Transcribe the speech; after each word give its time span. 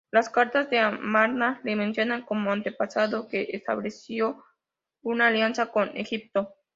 Las 0.09 0.29
cartas 0.31 0.67
de 0.71 0.79
Amarna 0.79 1.61
le 1.63 1.75
mencionan 1.75 2.23
como 2.23 2.51
antepasado 2.51 3.27
que 3.27 3.49
estableció 3.51 4.43
una 5.03 5.27
alianza 5.27 5.67
con 5.67 5.95
Egipto. 5.95 6.55